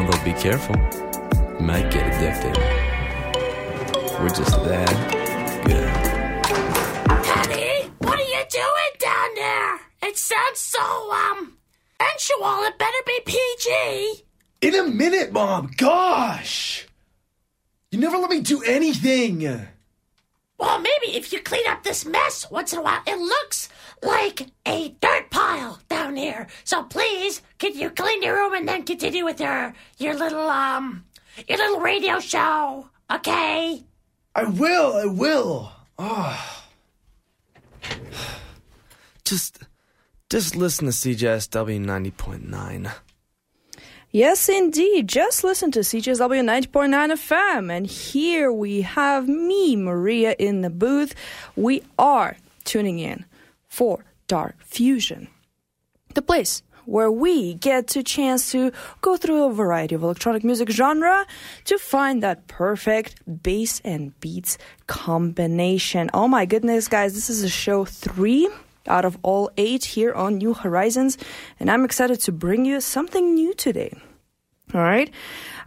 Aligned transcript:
Although 0.00 0.24
be 0.24 0.32
careful, 0.32 0.76
you 1.58 1.66
might 1.66 1.90
get 1.90 2.06
addicted. 2.06 2.56
We're 4.18 4.30
just 4.30 4.56
that 4.64 5.62
good. 5.66 5.90
Honey, 7.26 7.90
what 7.98 8.18
are 8.18 8.22
you 8.22 8.42
doing 8.48 8.92
down 8.98 9.28
there? 9.34 9.80
It 10.02 10.16
sounds 10.16 10.58
so, 10.58 10.80
um, 10.80 11.58
sensual. 12.00 12.62
It 12.64 12.78
better 12.78 12.96
be 13.04 13.20
PG. 13.26 14.24
In 14.62 14.74
a 14.74 14.84
minute, 14.84 15.32
Mom. 15.32 15.70
Gosh. 15.76 16.86
You 17.90 17.98
never 17.98 18.16
let 18.16 18.30
me 18.30 18.40
do 18.40 18.62
anything. 18.62 19.42
Well, 20.60 20.78
maybe 20.78 21.16
if 21.16 21.32
you 21.32 21.40
clean 21.40 21.66
up 21.66 21.82
this 21.82 22.04
mess 22.04 22.50
once 22.50 22.74
in 22.74 22.80
a 22.80 22.82
while, 22.82 23.00
it 23.06 23.18
looks 23.18 23.70
like 24.02 24.48
a 24.66 24.90
dirt 25.00 25.30
pile 25.30 25.80
down 25.88 26.16
here. 26.16 26.48
So 26.64 26.82
please, 26.82 27.40
can 27.58 27.74
you 27.74 27.88
clean 27.88 28.22
your 28.22 28.36
room 28.36 28.52
and 28.52 28.68
then 28.68 28.82
continue 28.84 29.24
with 29.24 29.40
your 29.40 29.72
your 29.96 30.14
little 30.14 30.48
um 30.50 31.04
your 31.48 31.56
little 31.56 31.80
radio 31.80 32.20
show? 32.20 32.90
Okay. 33.10 33.82
I 34.34 34.44
will. 34.44 34.96
I 34.96 35.06
will. 35.06 35.72
Oh. 35.98 36.60
Just, 39.24 39.60
just 40.28 40.56
listen 40.56 40.86
to 40.86 40.92
CJSW 40.92 41.80
90.9. 41.84 42.92
Yes, 44.12 44.48
indeed. 44.48 45.08
Just 45.08 45.44
listen 45.44 45.70
to 45.70 45.80
CJSW 45.80 46.42
90.9 46.42 47.12
FM. 47.12 47.72
And 47.72 47.86
here 47.86 48.50
we 48.50 48.80
have 48.82 49.28
me, 49.28 49.76
Maria, 49.76 50.34
in 50.36 50.62
the 50.62 50.70
booth. 50.70 51.14
We 51.54 51.84
are 51.96 52.36
tuning 52.64 52.98
in 52.98 53.24
for 53.68 54.04
Dark 54.26 54.56
Fusion, 54.64 55.28
the 56.14 56.22
place 56.22 56.64
where 56.86 57.12
we 57.12 57.54
get 57.54 57.86
to 57.86 58.02
chance 58.02 58.50
to 58.50 58.72
go 59.00 59.16
through 59.16 59.44
a 59.44 59.52
variety 59.52 59.94
of 59.94 60.02
electronic 60.02 60.42
music 60.42 60.70
genre 60.70 61.24
to 61.64 61.78
find 61.78 62.20
that 62.20 62.48
perfect 62.48 63.22
bass 63.44 63.80
and 63.84 64.18
beats 64.18 64.58
combination. 64.88 66.10
Oh 66.12 66.26
my 66.26 66.46
goodness, 66.46 66.88
guys, 66.88 67.14
this 67.14 67.30
is 67.30 67.44
a 67.44 67.48
show 67.48 67.84
three 67.84 68.48
out 68.90 69.04
of 69.04 69.16
all 69.22 69.50
eight 69.56 69.84
here 69.84 70.12
on 70.12 70.38
New 70.38 70.52
Horizons, 70.52 71.16
and 71.58 71.70
I'm 71.70 71.84
excited 71.84 72.20
to 72.20 72.32
bring 72.32 72.64
you 72.66 72.80
something 72.80 73.34
new 73.34 73.54
today. 73.54 73.92
All 74.74 74.80
right. 74.80 75.10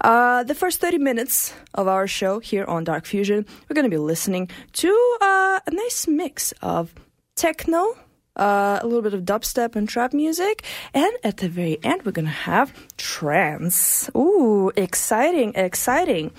Uh, 0.02 0.44
the 0.44 0.56
first 0.56 0.80
30 0.80 0.98
minutes 0.98 1.54
of 1.74 1.88
our 1.88 2.08
show 2.08 2.40
here 2.40 2.66
on 2.66 2.84
Dark 2.84 3.06
Fusion, 3.06 3.46
we're 3.68 3.74
going 3.74 3.90
to 3.90 3.90
be 3.90 3.98
listening 3.98 4.50
to 4.74 5.18
uh, 5.22 5.60
a 5.66 5.72
nice 5.72 6.08
mix 6.08 6.54
of 6.62 6.94
techno, 7.36 7.98
uh, 8.38 8.80
a 8.82 8.86
little 8.86 9.02
bit 9.02 9.14
of 9.14 9.24
dubstep 9.24 9.76
and 9.76 9.90
trap 9.90 10.14
music, 10.14 10.64
and 10.94 11.12
at 11.24 11.38
the 11.38 11.50
very 11.50 11.80
end, 11.84 12.04
we're 12.06 12.12
going 12.14 12.26
to 12.26 12.32
have 12.32 12.74
trance. 12.98 14.10
Ooh, 14.16 14.72
exciting, 14.76 15.54
exciting. 15.56 16.32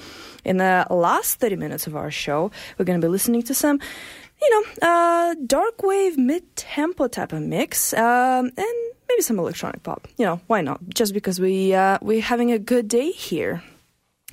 In 0.45 0.59
the 0.59 0.87
last 0.91 1.41
30 1.41 1.57
minutes 1.57 1.87
of 1.87 1.97
our 1.97 2.11
show, 2.11 2.51
we're 2.79 2.85
going 2.85 3.01
to 3.01 3.07
be 3.07 3.11
listening 3.11 3.43
to 3.43 3.55
some 3.55 3.81
you 4.45 4.51
know, 4.51 4.89
uh, 4.89 5.35
dark 5.47 5.83
wave, 5.83 6.19
mid 6.19 6.57
tempo 6.57 7.09
type 7.09 7.33
of 7.33 7.43
mix, 7.43 7.93
um, 7.95 8.51
and 8.57 8.75
maybe 9.09 9.23
some 9.23 9.39
electronic 9.39 9.83
pop. 9.83 10.07
You 10.19 10.27
know, 10.27 10.41
why 10.47 10.61
not? 10.61 10.81
Just 10.93 11.15
because 11.15 11.41
we 11.41 11.75
uh, 11.75 11.99
we're 12.03 12.21
having 12.21 12.53
a 12.53 12.59
good 12.59 12.89
day 12.89 13.11
here. 13.11 13.63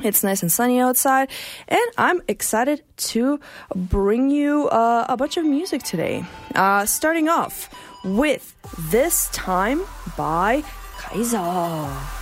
It's 0.04 0.24
nice 0.24 0.42
and 0.42 0.52
sunny 0.52 0.80
outside, 0.80 1.30
and 1.68 1.88
I'm 1.98 2.22
excited 2.28 2.82
to 3.12 3.40
bring 3.76 4.32
you 4.32 4.68
uh, 4.70 5.06
a 5.08 5.16
bunch 5.16 5.38
of 5.38 5.46
music 5.46 5.84
today. 5.84 6.24
Uh, 6.56 6.86
starting 6.86 7.30
off 7.30 7.70
with 8.04 8.56
This 8.90 9.30
Time 9.32 9.84
by 10.18 10.64
Kayzo. 10.98 12.21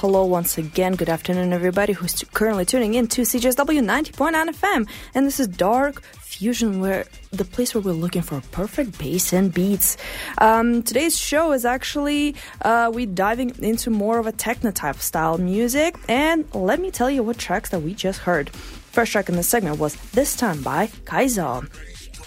Hello 0.00 0.24
once 0.24 0.56
again. 0.56 0.94
Good 0.94 1.10
afternoon, 1.10 1.52
everybody 1.52 1.92
who's 1.92 2.14
t- 2.14 2.26
currently 2.32 2.64
tuning 2.64 2.94
in 2.94 3.06
to 3.08 3.20
CJSW 3.20 3.84
90.9 3.84 4.48
FM. 4.48 4.88
And 5.14 5.26
this 5.26 5.38
is 5.38 5.46
Dark 5.46 6.00
Fusion, 6.00 6.80
where 6.80 7.04
the 7.32 7.44
place 7.44 7.74
where 7.74 7.82
we're 7.82 7.92
looking 7.92 8.22
for 8.22 8.40
perfect 8.50 8.98
bass 8.98 9.34
and 9.34 9.52
beats. 9.52 9.98
Um, 10.38 10.82
today's 10.82 11.18
show 11.18 11.52
is 11.52 11.66
actually 11.66 12.34
uh, 12.62 12.90
we 12.94 13.04
diving 13.04 13.62
into 13.62 13.90
more 13.90 14.18
of 14.18 14.26
a 14.26 14.32
techno 14.32 14.70
type 14.70 14.96
style 14.96 15.36
music. 15.36 15.96
And 16.08 16.46
let 16.54 16.80
me 16.80 16.90
tell 16.90 17.10
you 17.10 17.22
what 17.22 17.36
tracks 17.36 17.68
that 17.68 17.80
we 17.80 17.92
just 17.92 18.20
heard. 18.20 18.48
First 18.48 19.12
track 19.12 19.28
in 19.28 19.36
the 19.36 19.42
segment 19.42 19.78
was 19.78 19.96
This 20.12 20.34
Time 20.34 20.62
by 20.62 20.86
Kayzo. 21.04 21.68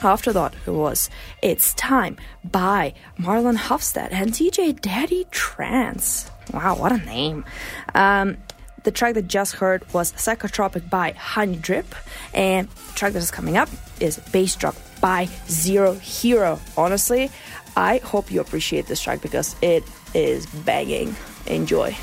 After 0.04 0.32
that, 0.32 0.54
it 0.68 0.72
was 0.72 1.10
It's 1.42 1.74
Time 1.74 2.18
by 2.44 2.94
Marlon 3.18 3.58
Hoffstadt 3.58 4.12
and 4.12 4.32
DJ 4.32 4.80
Daddy 4.80 5.26
Trance. 5.32 6.30
Wow, 6.52 6.76
what 6.78 6.92
a 6.92 6.98
name. 6.98 7.46
Um, 7.94 8.38
the 8.84 8.92
track 8.92 9.14
that 9.14 9.28
just 9.28 9.54
heard 9.56 9.92
was 9.94 10.12
Sykothropik 10.14 10.90
by 10.90 11.14
Honeydrip, 11.14 11.86
and 12.34 12.68
the 12.68 12.94
track 12.96 13.14
that 13.14 13.20
is 13.20 13.32
coming 13.32 13.58
up 13.58 13.70
is 14.00 14.18
Bass 14.32 14.56
Drop 14.56 14.76
by 15.00 15.30
Zero 15.48 15.94
Hero. 15.94 16.60
Honestly, 16.78 17.30
I 17.76 17.98
hope 17.98 18.32
you 18.32 18.42
appreciate 18.42 18.88
this 18.88 19.02
track 19.02 19.22
because 19.22 19.56
it 19.62 19.84
is 20.14 20.46
banging. 20.48 21.16
Enjoy. 21.48 21.96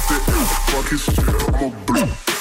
Couple 0.00 2.39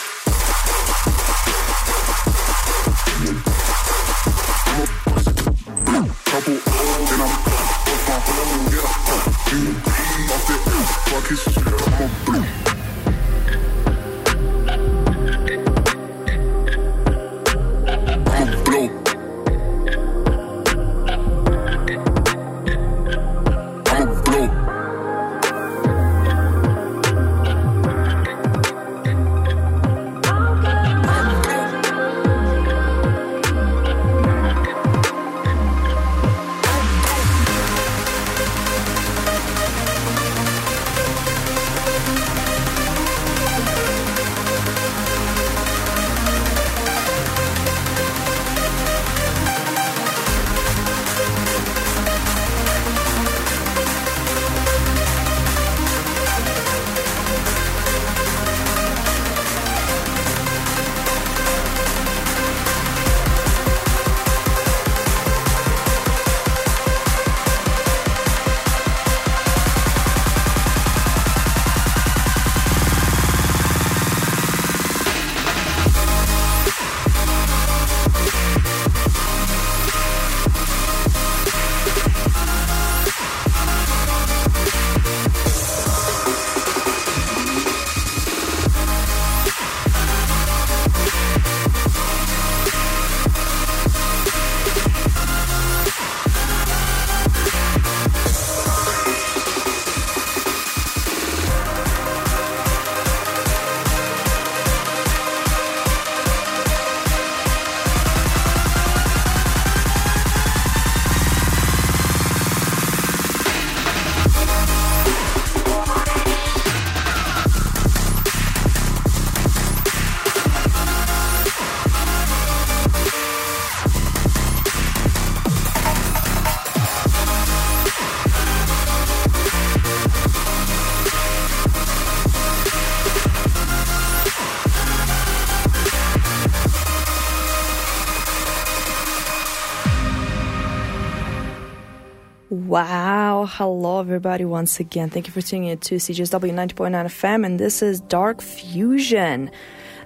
Wow. 143.39 143.45
Hello, 143.45 144.01
everybody, 144.01 144.43
once 144.43 144.81
again. 144.81 145.09
Thank 145.09 145.27
you 145.27 145.31
for 145.31 145.39
tuning 145.39 145.69
in 145.69 145.77
to 145.77 145.95
CJSW 145.95 146.51
90.9 146.51 146.91
FM, 147.05 147.45
and 147.45 147.57
this 147.57 147.81
is 147.81 148.01
Dark 148.01 148.41
Fusion. 148.41 149.49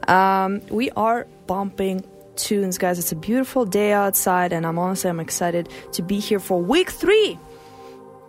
Um, 0.08 0.62
we 0.70 0.92
are 0.92 1.26
bumping 1.48 2.06
tunes, 2.36 2.78
guys. 2.78 3.00
It's 3.00 3.12
a 3.12 3.16
beautiful 3.16 3.66
day 3.66 3.92
outside, 3.92 4.54
and 4.54 4.68
I'm 4.68 4.78
honestly, 4.78 5.10
I'm 5.10 5.20
excited 5.20 5.68
to 5.94 6.04
be 6.04 6.20
here 6.20 6.40
for 6.40 6.62
week 6.62 6.92
three. 6.92 7.40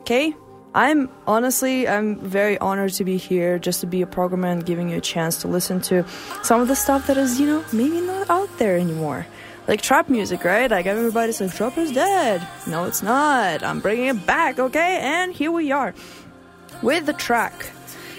Okay? 0.00 0.32
I'm 0.74 1.10
honestly, 1.26 1.86
I'm 1.86 2.18
very 2.20 2.56
honored 2.56 2.94
to 2.94 3.04
be 3.04 3.18
here, 3.18 3.58
just 3.58 3.82
to 3.82 3.86
be 3.86 4.00
a 4.00 4.06
programmer 4.06 4.48
and 4.48 4.64
giving 4.64 4.88
you 4.88 4.96
a 4.96 5.02
chance 5.02 5.36
to 5.42 5.48
listen 5.48 5.82
to 5.82 6.06
some 6.42 6.62
of 6.62 6.68
the 6.68 6.76
stuff 6.76 7.08
that 7.08 7.18
is, 7.18 7.38
you 7.38 7.46
know, 7.46 7.62
maybe 7.74 8.00
not 8.00 8.30
out 8.30 8.48
there 8.56 8.78
anymore 8.78 9.26
like 9.66 9.82
trap 9.82 10.08
music, 10.08 10.44
right? 10.44 10.70
Like 10.70 10.86
everybody's 10.86 11.40
like, 11.40 11.54
trap 11.54 11.78
is 11.78 11.92
dead. 11.92 12.46
No, 12.66 12.84
it's 12.84 13.02
not. 13.02 13.62
I'm 13.62 13.80
bringing 13.80 14.06
it 14.06 14.26
back, 14.26 14.58
okay? 14.58 14.98
And 15.00 15.32
here 15.32 15.50
we 15.50 15.72
are 15.72 15.94
with 16.82 17.06
the 17.06 17.12
track 17.12 17.70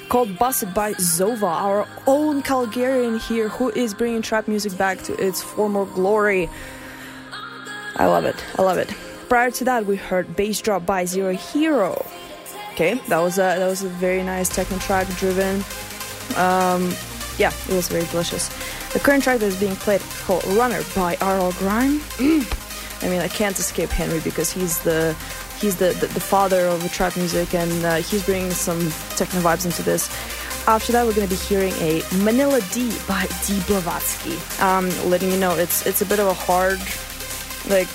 called 0.10 0.38
Busted 0.38 0.74
by 0.74 0.94
Zovah, 0.94 1.44
our 1.44 1.88
own 2.08 2.44
Calgarian 2.44 3.20
here 3.20 3.50
who 3.50 3.70
is 3.72 3.94
bringing 3.94 4.22
trap 4.22 4.48
music 4.48 4.78
back 4.78 5.02
to 5.04 5.14
its 5.16 5.42
former 5.42 5.86
glory. 5.86 6.50
I 7.98 8.08
love 8.08 8.26
it. 8.26 8.44
I 8.58 8.62
love 8.62 8.78
it. 8.78 8.90
Prior 9.30 9.52
to 9.52 9.64
that, 9.66 9.86
we 9.86 9.96
heard 9.96 10.36
Bass 10.36 10.62
Drop 10.62 10.86
by 10.86 11.06
Zero 11.06 11.34
Hero. 11.34 12.06
Okay, 12.74 12.96
that 13.08 13.20
was 13.20 13.38
a 13.38 13.42
that 13.42 13.68
was 13.68 13.84
a 13.84 13.90
very 13.90 14.22
nice 14.22 14.50
techno 14.50 14.78
track 14.80 15.08
driven. 15.16 15.64
Um, 16.36 16.94
yeah, 17.38 17.52
it 17.70 17.74
was 17.74 17.88
very 17.88 18.06
delicious. 18.06 18.50
The 18.96 19.02
current 19.02 19.24
track 19.24 19.40
that 19.40 19.48
is 19.48 19.60
being 19.60 19.76
played 19.76 20.00
is 20.00 20.22
called 20.22 20.46
Runner 20.56 20.82
by 20.96 21.18
R.L. 21.20 21.52
Grime. 21.60 22.00
I 23.02 23.10
mean, 23.10 23.20
I 23.20 23.28
can't 23.28 23.60
escape 23.60 23.90
Henry 23.90 24.22
because 24.22 24.54
he's 24.54 24.80
the 24.84 25.14
he's 25.60 25.76
the, 25.76 25.88
the, 26.00 26.08
the 26.08 26.22
father 26.22 26.62
of 26.68 26.82
the 26.82 26.88
trap 26.88 27.18
music 27.18 27.54
and 27.54 27.84
uh, 27.84 27.96
he's 27.96 28.26
bringing 28.26 28.52
some 28.52 28.80
techno 29.18 29.42
vibes 29.42 29.66
into 29.66 29.84
this. 29.84 30.08
After 30.70 30.94
that, 30.94 31.06
we're 31.06 31.14
going 31.14 31.28
to 31.28 31.36
be 31.36 31.42
hearing 31.42 31.74
a 31.74 32.04
Manila 32.24 32.62
D 32.72 32.88
by 33.06 33.24
D 33.46 33.60
Blavatsky. 33.68 34.40
Um, 34.64 34.88
letting 35.10 35.30
you 35.30 35.40
know 35.42 35.58
it's 35.58 35.86
it's 35.86 36.02
a 36.02 36.06
bit 36.06 36.22
of 36.22 36.28
a 36.28 36.34
hard 36.34 36.80
like 37.70 37.92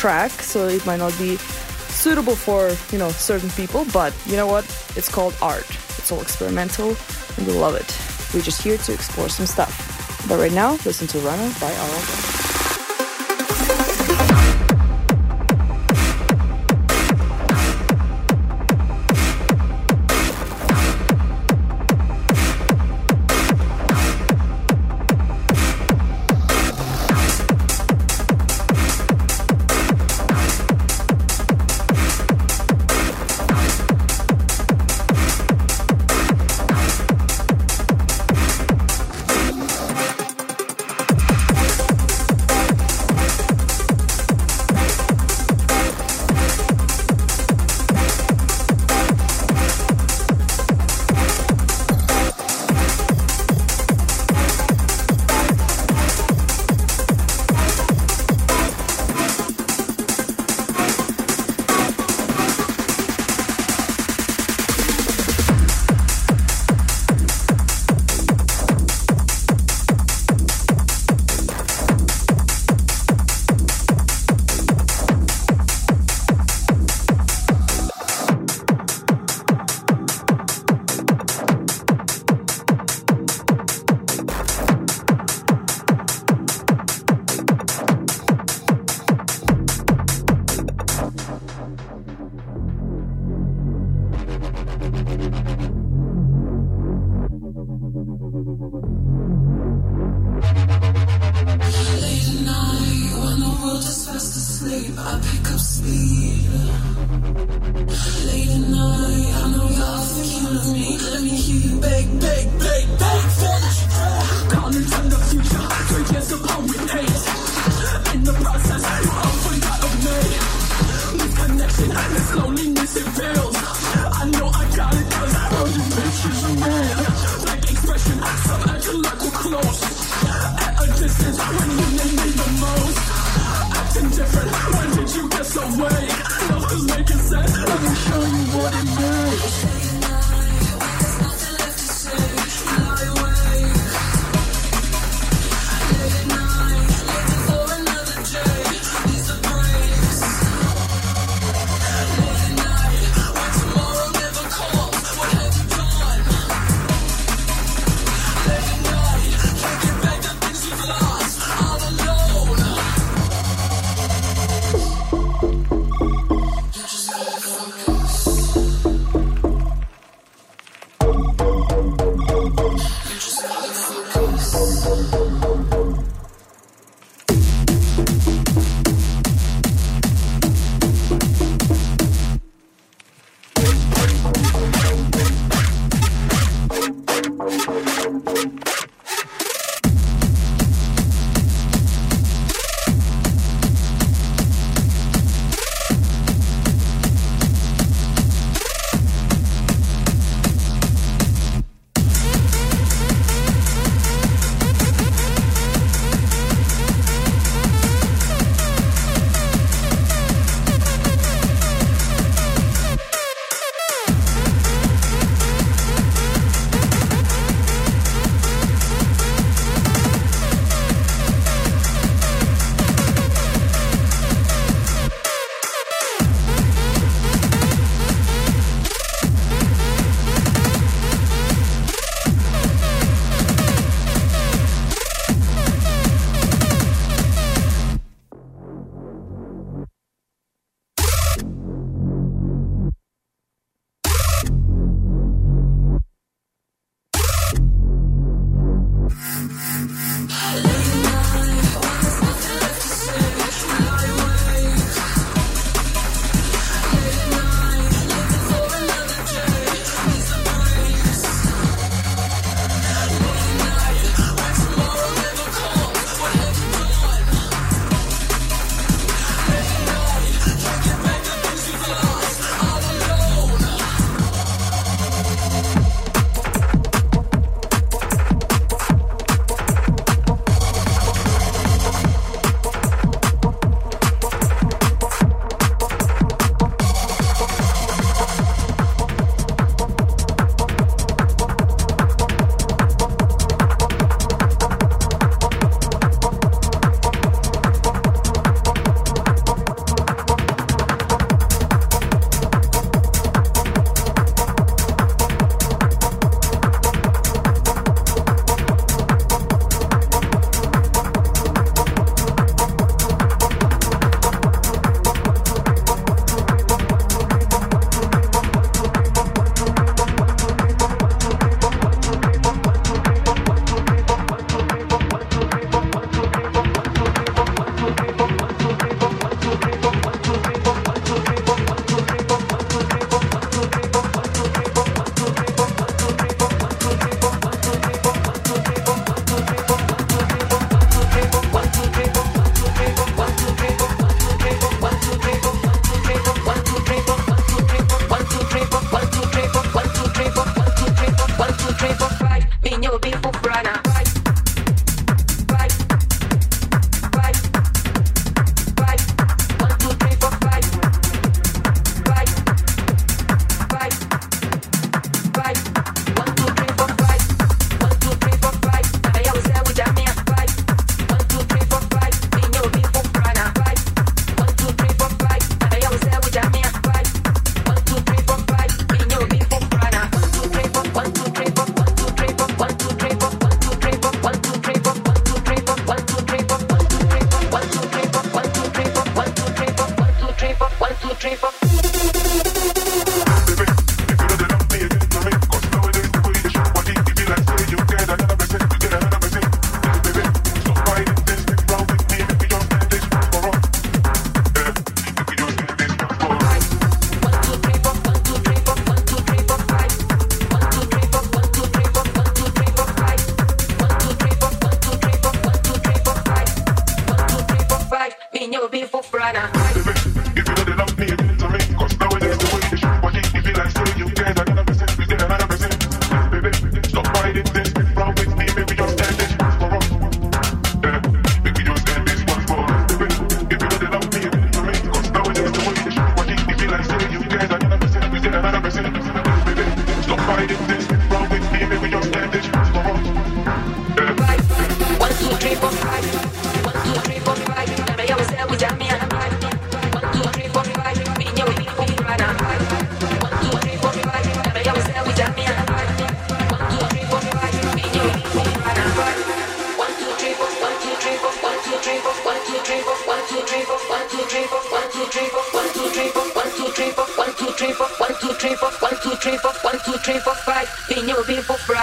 track, 0.00 0.32
so 0.32 0.66
it 0.66 0.84
might 0.84 0.98
not 0.98 1.16
be 1.16 1.36
suitable 1.36 2.34
for 2.34 2.74
you 2.90 2.98
know 2.98 3.10
certain 3.10 3.50
people. 3.50 3.86
But 3.92 4.12
you 4.26 4.34
know 4.34 4.48
what? 4.48 4.64
It's 4.96 5.08
called 5.08 5.36
art. 5.40 5.70
It's 5.96 6.10
all 6.10 6.20
experimental, 6.20 6.96
and 7.36 7.46
we 7.46 7.52
love 7.52 7.76
it. 7.76 7.96
We're 8.34 8.42
just 8.42 8.62
here 8.62 8.78
to 8.78 8.92
explore 8.92 9.28
some 9.28 9.46
stuff. 9.46 9.93
But 10.28 10.38
right 10.38 10.52
now, 10.52 10.72
listen 10.84 11.06
to 11.08 11.18
Runner 11.18 11.52
by 11.60 11.72
R.L. 11.74 12.43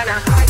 Nirvana. 0.03 0.40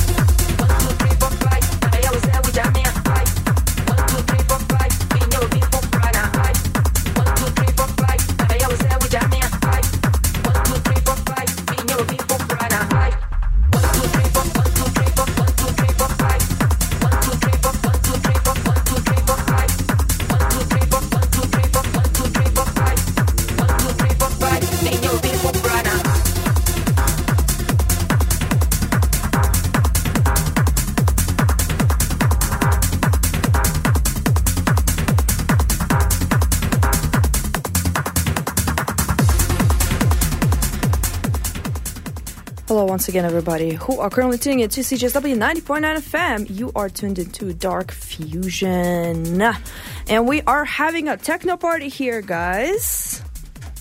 Once 43.02 43.10
again, 43.10 43.26
everybody 43.26 43.74
who 43.74 44.00
are 44.00 44.12
currently 44.12 44.38
tuning 44.38 44.60
in 44.60 44.70
to 44.70 44.82
CJSW 44.82 45.36
90.9 45.36 45.82
FM. 45.98 46.56
You 46.56 46.72
are 46.76 46.88
tuned 46.88 47.18
into 47.18 47.52
Dark 47.52 47.92
Fusion. 47.92 49.42
And 50.08 50.28
we 50.28 50.44
are 50.44 50.64
having 50.66 51.08
a 51.08 51.18
techno 51.18 51.58
party 51.58 51.90
here, 51.90 52.22
guys. 52.22 53.24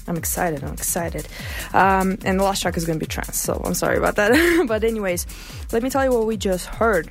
I'm 0.09 0.17
excited. 0.17 0.65
I'm 0.65 0.73
excited. 0.73 1.29
Um, 1.75 2.17
and 2.25 2.41
the 2.41 2.45
last 2.45 2.63
track 2.63 2.79
is 2.79 2.87
going 2.87 2.99
to 2.99 3.05
be 3.05 3.07
trance, 3.07 3.39
so 3.39 3.61
I'm 3.63 3.75
sorry 3.75 3.99
about 3.99 4.17
that. 4.17 4.65
but, 4.67 4.85
anyways, 4.85 5.27
let 5.71 5.83
me 5.83 5.91
tell 5.91 6.03
you 6.03 6.13
what 6.13 6.27
we 6.27 6.39
just 6.39 6.65
heard. 6.65 7.11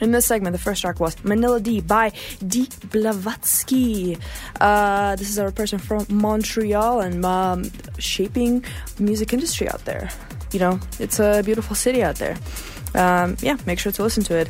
In 0.00 0.12
this 0.12 0.24
segment, 0.24 0.54
the 0.54 0.58
first 0.58 0.80
track 0.80 0.98
was 0.98 1.22
Manila 1.24 1.60
D 1.60 1.82
by 1.82 2.10
D 2.46 2.70
Blavatsky. 2.90 4.16
Uh, 4.58 5.14
this 5.16 5.28
is 5.28 5.36
a 5.36 5.52
person 5.52 5.78
from 5.78 6.06
Montreal 6.08 7.00
and 7.00 7.22
um, 7.26 7.70
shaping 7.98 8.64
music 8.98 9.34
industry 9.34 9.68
out 9.68 9.84
there. 9.84 10.08
You 10.52 10.60
know, 10.60 10.80
it's 10.98 11.20
a 11.20 11.42
beautiful 11.44 11.76
city 11.76 12.02
out 12.02 12.16
there. 12.16 12.36
Um, 12.94 13.36
yeah, 13.40 13.56
make 13.66 13.78
sure 13.78 13.92
to 13.92 14.02
listen 14.02 14.24
to 14.24 14.36
it. 14.36 14.48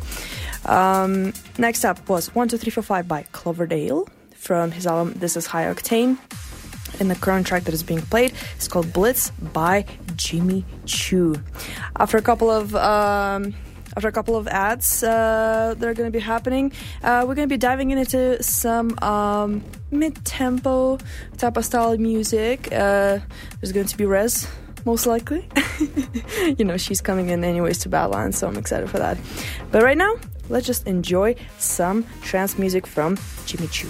Um, 0.66 1.32
next 1.58 1.84
up 1.84 2.08
was 2.08 2.28
12345 2.28 3.08
by 3.08 3.22
Cloverdale 3.32 4.08
from 4.34 4.70
his 4.70 4.86
album 4.86 5.14
This 5.18 5.36
Is 5.36 5.46
High 5.46 5.64
Octane. 5.64 6.18
And 7.00 7.10
the 7.10 7.16
current 7.16 7.46
track 7.46 7.64
that 7.64 7.74
is 7.74 7.82
being 7.82 8.00
played 8.00 8.32
is 8.58 8.66
called 8.66 8.92
Blitz 8.92 9.30
by 9.30 9.84
Jimmy 10.16 10.64
Chou. 10.86 11.36
After 11.96 12.16
a 12.16 12.22
couple 12.22 12.50
of 12.50 12.74
um, 12.74 13.54
after 13.96 14.08
a 14.08 14.12
couple 14.12 14.36
of 14.36 14.46
ads 14.48 15.02
uh, 15.02 15.74
that 15.76 15.88
are 15.88 15.94
going 15.94 16.06
to 16.06 16.16
be 16.16 16.22
happening, 16.22 16.72
uh, 17.02 17.24
we're 17.26 17.34
going 17.34 17.48
to 17.48 17.52
be 17.52 17.58
diving 17.58 17.90
into 17.90 18.40
some 18.42 18.96
um, 19.00 19.64
mid-tempo 19.90 20.98
type 21.36 21.56
of 21.56 21.64
style 21.64 21.96
music. 21.98 22.68
Uh, 22.70 23.18
there's 23.60 23.72
going 23.72 23.86
to 23.86 23.96
be 23.96 24.04
Rezz, 24.04 24.48
most 24.84 25.06
likely. 25.06 25.48
you 26.58 26.64
know, 26.64 26.76
she's 26.76 27.00
coming 27.00 27.28
in 27.30 27.44
anyways 27.44 27.78
to 27.80 27.88
Badlands, 27.88 28.38
so 28.38 28.48
I'm 28.48 28.56
excited 28.56 28.90
for 28.90 28.98
that. 28.98 29.18
But 29.70 29.82
right 29.82 29.98
now, 29.98 30.16
let's 30.48 30.66
just 30.66 30.86
enjoy 30.86 31.36
some 31.58 32.06
trance 32.22 32.58
music 32.58 32.86
from 32.86 33.18
Jimmy 33.46 33.68
Chou. 33.68 33.88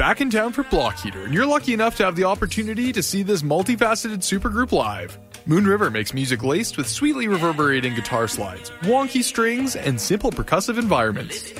Back 0.00 0.22
in 0.22 0.30
town 0.30 0.50
for 0.50 0.64
Block 0.64 0.96
Heater, 0.96 1.24
and 1.24 1.34
you're 1.34 1.44
lucky 1.44 1.74
enough 1.74 1.98
to 1.98 2.06
have 2.06 2.16
the 2.16 2.24
opportunity 2.24 2.90
to 2.90 3.02
see 3.02 3.22
this 3.22 3.42
multifaceted 3.42 4.20
supergroup 4.20 4.72
live. 4.72 5.18
Moon 5.44 5.66
River 5.66 5.90
makes 5.90 6.14
music 6.14 6.42
laced 6.42 6.78
with 6.78 6.88
sweetly 6.88 7.28
reverberating 7.28 7.94
guitar 7.94 8.26
slides, 8.26 8.70
wonky 8.80 9.22
strings, 9.22 9.76
and 9.76 10.00
simple 10.00 10.30
percussive 10.30 10.78
environments. 10.78 11.52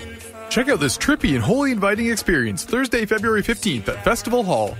Check 0.49 0.71
out 0.71 0.81
this 0.81 0.97
trippy 0.97 1.35
and 1.35 1.45
wholly 1.45 1.71
inviting 1.71 2.11
experience 2.11 2.65
Thursday, 2.65 3.05
February 3.05 3.43
15th 3.43 3.89
at 3.89 4.03
Festival 4.03 4.43
Hall. 4.43 4.75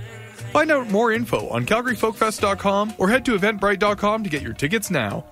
Find 0.51 0.71
out 0.71 0.89
more 0.89 1.11
info 1.11 1.47
on 1.49 1.67
CalgaryFolkFest.com 1.67 2.95
or 2.97 3.09
head 3.09 3.23
to 3.25 3.37
Eventbrite.com 3.37 4.23
to 4.23 4.29
get 4.31 4.41
your 4.41 4.53
tickets 4.53 4.89
now. 4.89 5.23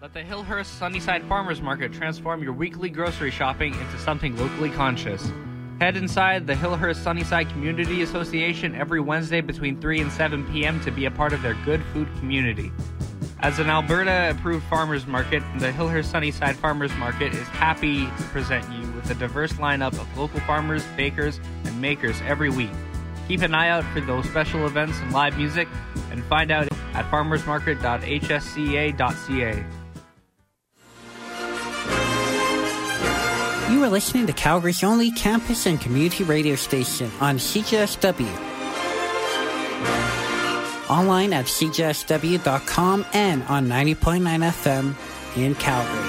Let 0.00 0.14
the 0.14 0.20
Hillhurst 0.20 0.78
Sunnyside 0.78 1.24
Farmers 1.24 1.60
Market 1.60 1.92
transform 1.92 2.42
your 2.42 2.54
weekly 2.54 2.88
grocery 2.88 3.30
shopping 3.30 3.74
into 3.74 3.98
something 3.98 4.34
locally 4.38 4.70
conscious. 4.70 5.30
Head 5.80 5.96
inside 5.96 6.48
the 6.48 6.54
Hillhurst 6.54 7.04
Sunnyside 7.04 7.48
Community 7.50 8.02
Association 8.02 8.74
every 8.74 8.98
Wednesday 8.98 9.40
between 9.40 9.80
3 9.80 10.00
and 10.00 10.10
7 10.10 10.44
p.m. 10.52 10.80
to 10.80 10.90
be 10.90 11.04
a 11.04 11.10
part 11.10 11.32
of 11.32 11.40
their 11.40 11.54
good 11.64 11.80
food 11.92 12.08
community. 12.18 12.72
As 13.40 13.60
an 13.60 13.70
Alberta 13.70 14.34
approved 14.36 14.66
farmers 14.66 15.06
market, 15.06 15.40
the 15.60 15.70
Hillhurst 15.70 16.06
Sunnyside 16.06 16.56
Farmers 16.56 16.92
Market 16.96 17.32
is 17.32 17.46
happy 17.46 18.06
to 18.06 18.22
present 18.32 18.68
you 18.72 18.90
with 18.90 19.08
a 19.08 19.14
diverse 19.14 19.52
lineup 19.52 19.92
of 19.92 20.18
local 20.18 20.40
farmers, 20.40 20.84
bakers, 20.96 21.38
and 21.64 21.80
makers 21.80 22.20
every 22.26 22.50
week. 22.50 22.72
Keep 23.28 23.42
an 23.42 23.54
eye 23.54 23.68
out 23.68 23.84
for 23.92 24.00
those 24.00 24.28
special 24.28 24.66
events 24.66 24.98
and 24.98 25.12
live 25.12 25.38
music 25.38 25.68
and 26.10 26.24
find 26.24 26.50
out 26.50 26.66
at 26.94 27.08
farmersmarket.hsca.ca. 27.08 29.64
You 33.70 33.84
are 33.84 33.90
listening 33.90 34.26
to 34.26 34.32
Calgary's 34.32 34.82
only 34.82 35.10
campus 35.10 35.66
and 35.66 35.78
community 35.78 36.24
radio 36.24 36.54
station 36.54 37.10
on 37.20 37.36
CJSW. 37.36 38.26
Online 40.88 41.34
at 41.34 41.44
cjsw.com 41.44 43.04
and 43.12 43.42
on 43.42 43.68
90.9 43.68 44.24
FM 44.24 44.94
in 45.36 45.54
Calgary. 45.56 46.08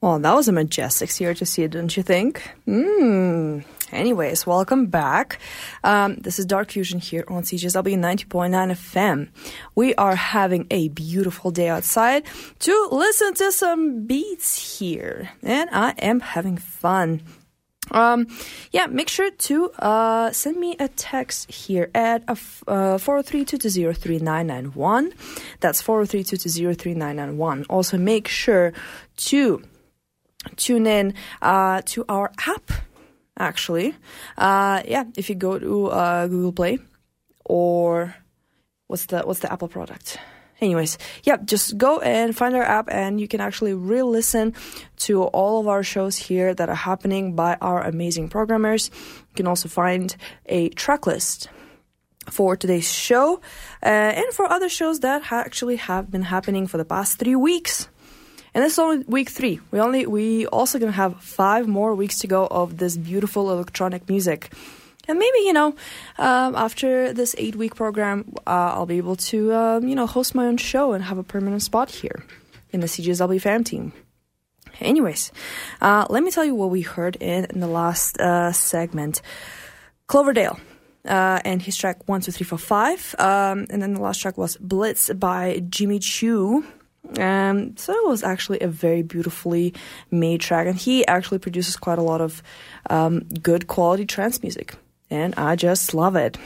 Well, 0.00 0.20
that 0.20 0.32
was 0.32 0.46
a 0.46 0.52
majestic 0.52 1.10
here 1.10 1.34
to 1.34 1.44
see, 1.44 1.62
didn't 1.62 1.96
you 1.96 2.04
think? 2.04 2.48
Mm. 2.68 3.64
Anyways, 3.92 4.46
welcome 4.46 4.86
back. 4.86 5.40
Um, 5.82 6.14
this 6.16 6.38
is 6.38 6.46
Dark 6.46 6.70
Fusion 6.70 7.00
here 7.00 7.24
on 7.28 7.42
CJSW 7.42 7.98
90.9 7.98 8.72
FM. 8.72 9.28
We 9.74 9.96
are 9.96 10.14
having 10.14 10.68
a 10.70 10.86
beautiful 10.88 11.50
day 11.50 11.68
outside 11.68 12.24
to 12.60 12.88
listen 12.92 13.34
to 13.34 13.50
some 13.50 14.06
beats 14.06 14.78
here, 14.78 15.30
and 15.42 15.68
I 15.72 15.90
am 15.98 16.20
having 16.20 16.56
fun. 16.56 17.22
Um, 17.90 18.28
yeah, 18.70 18.86
make 18.86 19.08
sure 19.08 19.32
to 19.32 19.70
uh, 19.72 20.30
send 20.30 20.58
me 20.58 20.76
a 20.78 20.86
text 20.86 21.50
here 21.50 21.90
at 21.92 22.22
uh, 22.28 22.36
403-220-3991. 22.98 25.12
That's 25.58 25.82
403-220-3991. 25.82 27.66
Also, 27.68 27.98
make 27.98 28.28
sure 28.28 28.72
to 29.16 29.64
tune 30.56 30.86
in 30.86 31.14
uh, 31.42 31.82
to 31.86 32.04
our 32.08 32.30
app 32.46 32.70
actually. 33.40 33.94
Uh, 34.36 34.82
yeah 34.86 35.04
if 35.16 35.28
you 35.28 35.34
go 35.34 35.58
to 35.58 35.86
uh, 35.86 36.26
google 36.28 36.52
play 36.52 36.78
or 37.44 38.14
what's 38.86 39.06
the 39.06 39.22
what's 39.22 39.40
the 39.40 39.52
apple 39.52 39.68
product? 39.68 40.18
Anyways 40.60 40.98
yeah 41.24 41.38
just 41.44 41.78
go 41.78 42.00
and 42.00 42.36
find 42.36 42.54
our 42.54 42.62
app 42.62 42.88
and 42.92 43.18
you 43.20 43.26
can 43.26 43.40
actually 43.40 43.72
re-listen 43.72 44.54
to 45.08 45.24
all 45.32 45.60
of 45.60 45.66
our 45.66 45.82
shows 45.82 46.16
here 46.16 46.52
that 46.54 46.68
are 46.68 46.74
happening 46.74 47.34
by 47.34 47.56
our 47.60 47.82
amazing 47.82 48.28
programmers. 48.28 48.90
You 49.30 49.34
can 49.36 49.46
also 49.46 49.68
find 49.68 50.14
a 50.46 50.68
track 50.70 51.06
list 51.06 51.48
for 52.28 52.56
today's 52.56 52.92
show 52.92 53.40
uh, 53.82 53.86
and 54.20 54.32
for 54.34 54.44
other 54.44 54.68
shows 54.68 55.00
that 55.00 55.22
ha- 55.22 55.42
actually 55.46 55.76
have 55.76 56.10
been 56.10 56.22
happening 56.22 56.66
for 56.66 56.76
the 56.76 56.84
past 56.84 57.18
three 57.18 57.36
weeks 57.36 57.88
and 58.54 58.64
this 58.64 58.74
is 58.74 58.78
only 58.78 59.04
week 59.06 59.30
three. 59.30 59.60
We 59.70 59.80
only 59.80 60.06
we 60.06 60.46
also 60.46 60.78
gonna 60.78 60.92
have 60.92 61.20
five 61.22 61.68
more 61.68 61.94
weeks 61.94 62.18
to 62.20 62.26
go 62.26 62.46
of 62.46 62.78
this 62.78 62.96
beautiful 62.96 63.50
electronic 63.50 64.08
music. 64.08 64.52
And 65.08 65.18
maybe 65.18 65.38
you 65.40 65.52
know, 65.52 65.74
um, 66.18 66.54
after 66.54 67.12
this 67.12 67.34
eight 67.38 67.56
week 67.56 67.74
program, 67.74 68.32
uh, 68.46 68.74
I'll 68.74 68.86
be 68.86 68.98
able 68.98 69.16
to 69.16 69.54
um, 69.54 69.88
you 69.88 69.94
know 69.94 70.06
host 70.06 70.34
my 70.34 70.46
own 70.46 70.56
show 70.56 70.92
and 70.92 71.04
have 71.04 71.18
a 71.18 71.22
permanent 71.22 71.62
spot 71.62 71.90
here 71.90 72.24
in 72.70 72.80
the 72.80 72.86
CJSW 72.86 73.40
fam 73.40 73.64
team. 73.64 73.92
Anyways, 74.80 75.32
uh, 75.80 76.06
let 76.08 76.22
me 76.22 76.30
tell 76.30 76.44
you 76.44 76.54
what 76.54 76.70
we 76.70 76.80
heard 76.80 77.16
in, 77.16 77.44
in 77.46 77.60
the 77.60 77.66
last 77.66 78.18
uh, 78.18 78.52
segment. 78.52 79.22
Cloverdale. 80.06 80.58
Uh, 81.02 81.40
and 81.46 81.62
his 81.62 81.78
track 81.78 82.06
one 82.06 82.20
two 82.20 82.30
three 82.30 82.44
four 82.44 82.58
five, 82.58 83.14
um, 83.18 83.66
and 83.70 83.80
then 83.80 83.94
the 83.94 84.02
last 84.02 84.20
track 84.20 84.36
was 84.36 84.58
Blitz 84.58 85.10
by 85.14 85.62
Jimmy 85.70 85.98
Chou. 85.98 86.62
Um, 87.18 87.76
so 87.76 87.92
it 87.92 88.06
was 88.06 88.22
actually 88.22 88.60
a 88.60 88.68
very 88.68 89.02
beautifully 89.02 89.74
made 90.10 90.40
track, 90.40 90.66
and 90.66 90.76
he 90.76 91.06
actually 91.06 91.38
produces 91.38 91.76
quite 91.76 91.98
a 91.98 92.02
lot 92.02 92.20
of 92.20 92.42
um, 92.88 93.20
good 93.42 93.66
quality 93.66 94.04
trance 94.04 94.42
music, 94.42 94.76
and 95.10 95.34
I 95.36 95.56
just 95.56 95.94
love 95.94 96.16
it. 96.16 96.36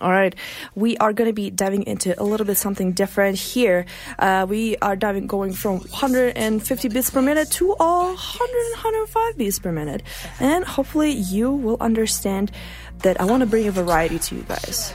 All 0.00 0.10
right, 0.10 0.34
we 0.74 0.96
are 0.98 1.12
going 1.12 1.28
to 1.28 1.34
be 1.34 1.50
diving 1.50 1.84
into 1.84 2.20
a 2.20 2.24
little 2.24 2.46
bit 2.46 2.56
something 2.56 2.92
different 2.92 3.38
here. 3.38 3.86
Uh, 4.18 4.44
we 4.48 4.76
are 4.78 4.96
diving 4.96 5.26
going 5.26 5.52
from 5.52 5.78
150 5.78 6.88
beats 6.88 7.10
per 7.10 7.22
minute 7.22 7.50
to 7.52 7.76
all 7.78 8.06
100 8.06 8.72
105 8.72 9.38
beats 9.38 9.58
per 9.58 9.70
minute, 9.70 10.02
and 10.40 10.64
hopefully 10.64 11.12
you 11.12 11.52
will 11.52 11.76
understand 11.80 12.50
that 12.98 13.20
I 13.20 13.24
want 13.24 13.40
to 13.40 13.46
bring 13.46 13.68
a 13.68 13.72
variety 13.72 14.18
to 14.18 14.36
you 14.36 14.42
guys. 14.42 14.94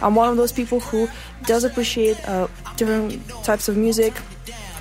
I'm 0.00 0.14
one 0.14 0.28
of 0.28 0.36
those 0.36 0.52
people 0.52 0.80
who 0.80 1.08
does 1.44 1.64
appreciate 1.64 2.16
uh, 2.28 2.48
different 2.76 3.26
types 3.44 3.68
of 3.68 3.76
music. 3.76 4.14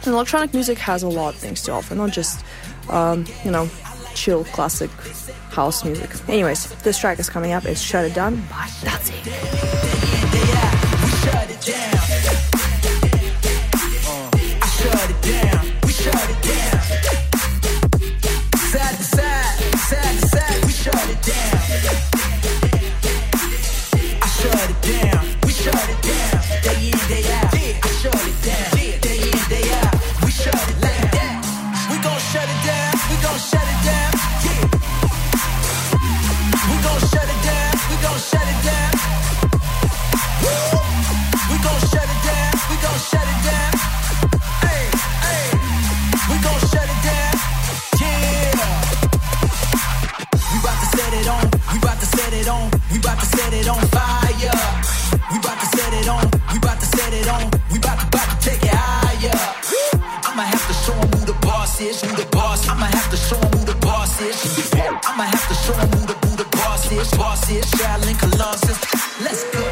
And 0.03 0.13
electronic 0.13 0.53
music 0.53 0.77
has 0.77 1.03
a 1.03 1.09
lot 1.09 1.33
of 1.33 1.39
things 1.39 1.61
to 1.63 1.71
offer, 1.73 1.95
not 1.95 2.11
just, 2.11 2.45
um, 2.89 3.25
you 3.43 3.51
know, 3.51 3.69
chill 4.13 4.43
classic 4.45 4.89
house 5.51 5.83
music. 5.83 6.09
Anyways, 6.29 6.69
this 6.83 6.97
track 6.99 7.19
is 7.19 7.29
coming 7.29 7.51
up. 7.51 7.65
It's 7.65 7.81
Shut 7.81 8.05
It 8.05 8.13
Down 8.13 8.35
by 8.35 8.67
Datsik. 8.83 10.37
On. 53.17 53.27
We 53.27 53.29
bout 53.29 53.29
to 53.29 53.37
set 53.37 53.53
it 53.53 53.67
on 53.67 53.81
fire. 53.89 54.53
We 55.31 55.39
bout 55.39 55.59
to 55.59 55.67
set 55.77 55.93
it 55.93 56.07
on. 56.07 56.23
We 56.53 56.59
bout 56.59 56.79
to 56.79 56.85
set 56.85 57.13
it 57.13 57.27
on. 57.27 57.51
We 57.71 57.79
bout 57.79 57.99
to, 57.99 58.05
bout 58.07 58.27
to 58.29 58.49
take 58.49 58.63
it 58.63 58.73
higher. 58.73 59.37
I'ma 60.25 60.43
have 60.43 60.67
to 60.67 60.73
show 60.73 60.93
'em 60.93 61.09
who 61.11 61.25
the 61.25 61.37
boss 61.45 61.79
is. 61.81 62.01
Who 62.01 62.15
the 62.15 62.25
boss? 62.31 62.67
I'ma 62.67 62.85
have 62.85 63.09
to 63.11 63.17
show 63.17 63.39
'em 63.39 63.51
who 63.57 63.65
the 63.65 63.75
boss 63.75 64.21
is. 64.21 64.37
I'ma 65.09 65.23
have 65.23 65.47
to 65.47 65.55
show 65.55 65.73
'em 65.73 65.89
who 65.91 66.05
the 66.05 66.15
who 66.27 66.35
the 66.35 66.45
boss 66.57 66.91
is. 66.91 67.09
Boss 67.17 67.49
is 67.49 67.65
Shaolin 67.71 68.17
Colossus. 68.19 68.77
Let's 69.21 69.43
go. 69.53 69.63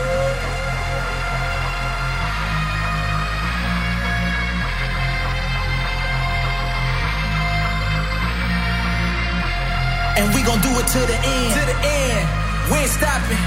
And 10.17 10.33
we 10.33 10.41
gon' 10.43 10.61
do 10.61 10.71
it 10.79 10.87
to 10.95 10.99
the 11.11 11.17
end. 11.35 11.53
To 11.53 11.65
the 11.71 11.77
end. 11.87 12.44
We 12.71 12.81
ain't 12.81 12.89
stopping. 12.89 13.43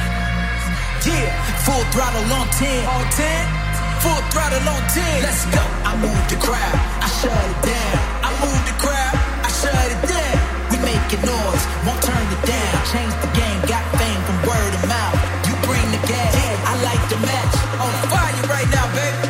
Yeah. 1.02 1.26
Full 1.66 1.84
throttle 1.90 2.22
on 2.38 2.46
10. 2.54 2.86
On 2.86 3.04
10. 3.10 4.02
Full 4.02 4.22
throttle 4.30 4.62
on 4.62 4.82
10. 4.94 5.22
Let's 5.26 5.42
go. 5.50 5.62
I 5.82 5.98
move 5.98 6.22
the 6.30 6.38
crowd. 6.38 6.76
I 7.02 7.08
shut 7.18 7.34
it 7.34 7.60
down. 7.66 7.94
I 8.22 8.30
move 8.38 8.62
the 8.70 8.76
crowd. 8.78 9.14
I 9.42 9.50
shut 9.50 9.74
it 9.74 10.02
down. 10.06 10.38
We 10.70 10.78
making 10.86 11.22
noise. 11.26 11.64
Won't 11.82 12.02
turn 12.02 12.26
it 12.30 12.42
down. 12.46 12.74
Change 12.94 13.14
the 13.18 13.30
game. 13.34 13.58
Got 13.66 13.82
fame 13.98 14.22
from 14.22 14.38
word 14.46 14.72
of 14.78 14.82
mouth. 14.86 15.18
You 15.50 15.54
bring 15.66 15.86
the 15.90 16.02
gas. 16.06 16.32
I 16.62 16.74
like 16.86 17.02
the 17.10 17.18
match. 17.26 17.54
On 17.82 17.92
fire 18.10 18.38
hello, 18.38 19.27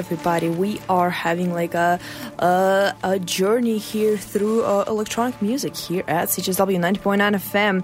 everybody. 0.00 0.48
We 0.48 0.80
are 0.88 1.10
having 1.10 1.52
like 1.52 1.74
a 1.74 2.00
a, 2.38 2.94
a 3.04 3.18
journey 3.18 3.76
here 3.76 4.16
through 4.16 4.64
uh, 4.64 4.84
electronic 4.88 5.40
music 5.42 5.76
here 5.76 6.04
at 6.08 6.28
CJSW 6.28 6.78
90.9 6.78 7.36
FM. 7.36 7.74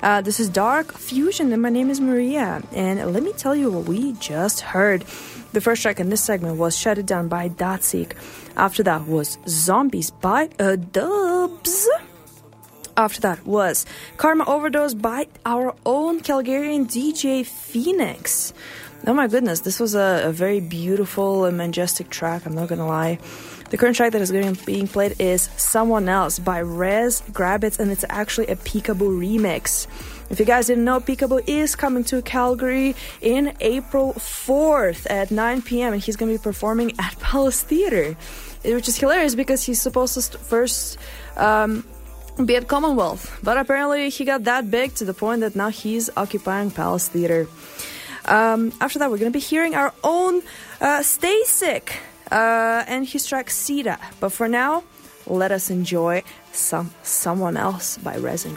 Uh, 0.00 0.20
this 0.20 0.38
is 0.38 0.48
Dark 0.48 0.96
Fusion, 0.96 1.52
and 1.52 1.60
my 1.60 1.68
name 1.68 1.90
is 1.90 2.00
Maria. 2.00 2.62
And 2.72 3.12
let 3.12 3.24
me 3.24 3.32
tell 3.32 3.56
you 3.56 3.72
what 3.72 3.88
we 3.88 4.12
just 4.14 4.60
heard. 4.60 5.02
The 5.52 5.60
first 5.60 5.82
track 5.82 5.98
in 5.98 6.10
this 6.10 6.22
segment 6.22 6.58
was 6.58 6.78
Shut 6.78 6.96
It 6.98 7.06
Down 7.06 7.26
by 7.26 7.48
Datsik. 7.48 8.12
After 8.56 8.84
that 8.84 9.08
was 9.08 9.38
Zombies 9.48 10.10
by 10.12 10.50
uh, 10.60 10.76
DVBBS. 10.78 11.86
After 12.96 13.20
that 13.22 13.44
was 13.44 13.86
Karma 14.16 14.44
Overdose 14.46 14.94
by 14.94 15.26
our 15.44 15.74
own 15.84 16.20
Calgarian 16.20 16.86
DJ 16.86 17.44
Phoenix. 17.44 18.54
Oh 19.06 19.12
my 19.12 19.26
goodness, 19.26 19.60
this 19.60 19.80
was 19.80 19.94
a, 19.94 20.22
a 20.24 20.32
very 20.32 20.60
beautiful 20.60 21.44
and 21.44 21.58
majestic 21.58 22.08
track, 22.08 22.46
I'm 22.46 22.54
not 22.54 22.68
gonna 22.68 22.86
lie. 22.86 23.18
The 23.68 23.76
current 23.76 23.96
track 23.96 24.12
that 24.12 24.22
is 24.22 24.32
being 24.64 24.88
played 24.88 25.20
is 25.20 25.50
Someone 25.58 26.08
Else 26.08 26.38
by 26.38 26.62
Rezz 26.62 27.20
Grabbitz, 27.30 27.78
and 27.78 27.90
it's 27.90 28.06
actually 28.08 28.46
a 28.46 28.56
Peekaboo 28.56 29.18
remix. 29.18 29.86
If 30.30 30.40
you 30.40 30.46
guys 30.46 30.68
didn't 30.68 30.84
know, 30.84 31.00
Peekaboo 31.00 31.46
is 31.46 31.76
coming 31.76 32.02
to 32.04 32.22
Calgary 32.22 32.96
in 33.20 33.54
April 33.60 34.14
4th 34.14 35.10
at 35.10 35.30
9 35.30 35.60
p.m. 35.60 35.92
and 35.92 36.00
he's 36.00 36.16
to 36.16 36.26
be 36.26 36.38
performing 36.38 36.92
at 36.98 37.18
Palace 37.20 37.62
Theatre, 37.62 38.16
which 38.64 38.88
is 38.88 38.96
hilarious 38.96 39.34
because 39.34 39.62
he's 39.62 39.82
supposed 39.82 40.14
to 40.14 40.22
st- 40.22 40.42
first 40.42 40.98
um, 41.36 41.84
be 42.42 42.56
at 42.56 42.68
Commonwealth, 42.68 43.38
but 43.42 43.58
apparently 43.58 44.08
he 44.08 44.24
got 44.24 44.44
that 44.44 44.70
big 44.70 44.94
to 44.94 45.04
the 45.04 45.12
point 45.12 45.42
that 45.42 45.54
now 45.54 45.68
he's 45.68 46.08
occupying 46.16 46.70
Palace 46.70 47.08
Theatre. 47.08 47.46
Um, 48.24 48.72
after 48.80 48.98
that, 48.98 49.10
we're 49.10 49.18
going 49.18 49.32
to 49.32 49.36
be 49.36 49.40
hearing 49.44 49.74
our 49.74 49.92
own 50.02 50.42
uh, 50.80 51.00
Staysick 51.00 51.92
uh, 52.30 52.84
and 52.86 53.06
his 53.06 53.26
track 53.26 53.50
Cita. 53.50 53.98
But 54.20 54.30
for 54.32 54.48
now, 54.48 54.84
let 55.26 55.52
us 55.52 55.70
enjoy 55.70 56.22
some 56.52 56.92
someone 57.02 57.56
else 57.56 57.98
by 57.98 58.16
Resin. 58.16 58.56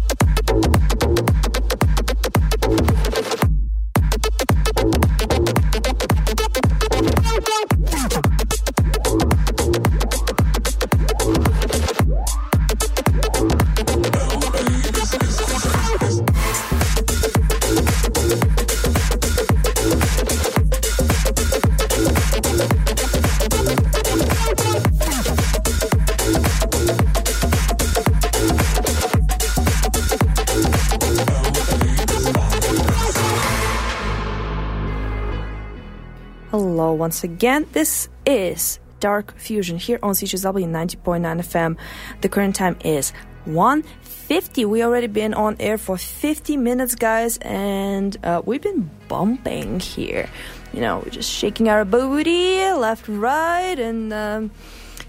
once 37.01 37.23
again. 37.23 37.65
This 37.71 38.09
is 38.27 38.79
Dark 38.99 39.35
Fusion 39.35 39.79
here 39.79 39.97
on 40.03 40.13
CJSW 40.13 40.69
90.9 40.69 41.41
FM. 41.41 41.75
The 42.21 42.29
current 42.29 42.55
time 42.55 42.77
is 42.85 43.11
1.50. 43.47 44.67
We 44.67 44.83
already 44.83 45.07
been 45.07 45.33
on 45.33 45.55
air 45.59 45.79
for 45.79 45.97
50 45.97 46.57
minutes, 46.57 46.93
guys, 46.93 47.39
and 47.39 48.15
uh, 48.23 48.43
we've 48.45 48.61
been 48.61 48.87
bumping 49.07 49.79
here. 49.79 50.29
You 50.73 50.81
know, 50.81 50.99
we're 50.99 51.09
just 51.09 51.31
shaking 51.31 51.69
our 51.69 51.85
booty 51.85 52.61
left, 52.71 53.07
right, 53.07 53.79
and 53.79 54.13
um, 54.13 54.51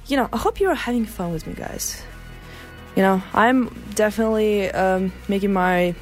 you 0.07 0.17
know, 0.17 0.31
I 0.33 0.39
hope 0.39 0.61
you're 0.61 0.75
having 0.75 1.05
fun 1.05 1.31
with 1.31 1.47
me, 1.47 1.53
guys. 1.53 2.03
You 2.97 3.03
know, 3.03 3.23
I'm 3.35 3.69
definitely 3.95 4.71
um, 4.71 5.13
making 5.29 5.53
my, 5.53 5.95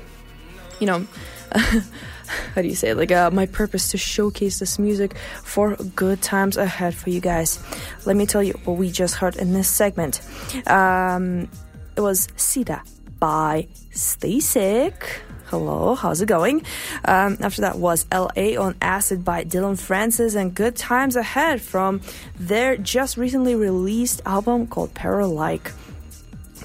you 0.78 0.86
know. 0.86 1.05
how 2.54 2.62
do 2.62 2.68
you 2.68 2.74
say 2.74 2.90
it? 2.90 2.96
like 2.96 3.12
uh, 3.12 3.30
my 3.30 3.46
purpose 3.46 3.90
to 3.90 3.98
showcase 3.98 4.58
this 4.58 4.78
music 4.78 5.16
for 5.42 5.76
good 5.96 6.22
times 6.22 6.56
ahead 6.56 6.94
for 6.94 7.10
you 7.10 7.20
guys. 7.20 7.58
Let 8.06 8.16
me 8.16 8.26
tell 8.26 8.42
you 8.42 8.54
what 8.64 8.76
we 8.76 8.90
just 8.90 9.16
heard 9.16 9.36
in 9.36 9.52
this 9.52 9.68
segment. 9.68 10.20
Um, 10.66 11.48
it 11.96 12.00
was 12.00 12.28
Cita 12.36 12.82
by 13.18 13.68
Staysick 13.92 15.20
hello 15.50 15.96
how's 15.96 16.20
it 16.20 16.26
going? 16.26 16.62
Um, 17.04 17.36
after 17.40 17.62
that 17.62 17.76
was 17.76 18.06
la 18.12 18.28
on 18.28 18.76
acid 18.80 19.24
by 19.24 19.42
Dillon 19.42 19.74
Francis 19.74 20.36
and 20.36 20.54
good 20.54 20.76
times 20.76 21.16
ahead 21.16 21.60
from 21.60 22.02
their 22.38 22.76
just 22.76 23.16
recently 23.16 23.56
released 23.56 24.22
album 24.24 24.68
called 24.68 24.94
paralike. 24.94 25.72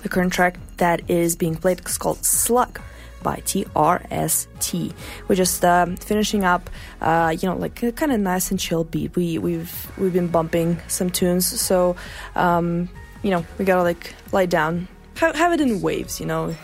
The 0.04 0.10
current 0.10 0.34
track 0.34 0.60
that 0.78 1.10
is 1.10 1.36
being 1.36 1.56
played 1.56 1.82
is 1.84 1.98
called 1.98 2.24
slug 2.24 2.80
by 3.26 3.38
TR/ST. 3.38 4.94
We're 5.28 5.36
just 5.36 5.66
um, 5.66 5.98
finishing 5.98 6.44
up, 6.44 6.70
uh, 7.02 7.36
you 7.38 7.50
know, 7.50 7.58
like 7.58 7.82
a 7.82 7.92
kind 7.92 8.12
of 8.12 8.20
nice 8.20 8.52
and 8.52 8.60
chill 8.60 8.84
beat. 8.84 9.16
We 9.16 9.40
we've 9.40 9.92
we've 9.98 10.14
been 10.14 10.28
bumping 10.28 10.80
some 10.88 11.10
tunes, 11.10 11.48
so 11.48 11.96
um, 12.36 12.88
you 13.24 13.32
know 13.32 13.44
we 13.58 13.66
gotta 13.66 13.82
like 13.82 14.14
lie 14.32 14.46
down, 14.46 14.88
have, 15.16 15.36
have 15.36 15.52
it 15.54 15.60
in 15.60 15.82
waves, 15.82 16.20
you 16.20 16.28
know, 16.28 16.56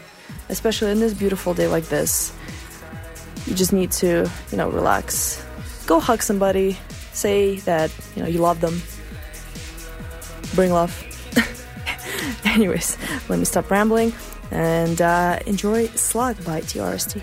especially 0.50 0.92
in 0.92 1.00
this 1.00 1.16
beautiful 1.16 1.56
day 1.56 1.68
like 1.68 1.86
this. 1.86 2.32
You 3.48 3.56
just 3.56 3.74
need 3.74 3.92
to, 3.94 4.30
you 4.52 4.58
know, 4.58 4.70
relax, 4.70 5.44
go 5.88 6.00
hug 6.00 6.22
somebody, 6.22 6.78
say 7.12 7.56
that 7.66 7.90
you 8.16 8.22
know 8.22 8.30
you 8.30 8.38
love 8.38 8.62
them, 8.62 8.80
bring 10.54 10.72
love. 10.72 10.94
Anyways, 12.46 13.00
let 13.30 13.40
me 13.40 13.46
stop 13.46 13.72
rambling 13.72 14.14
and 14.52 15.02
uh, 15.02 15.40
enjoy 15.46 15.88
Slug 15.88 16.44
by 16.46 16.62
TR/ST. 16.62 17.22